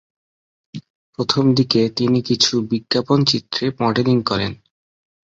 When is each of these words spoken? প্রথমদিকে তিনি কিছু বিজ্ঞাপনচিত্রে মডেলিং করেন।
প্রথমদিকে 1.19 1.81
তিনি 1.97 2.19
কিছু 2.21 2.53
বিজ্ঞাপনচিত্রে 2.71 3.65
মডেলিং 3.81 4.17
করেন। 4.23 4.51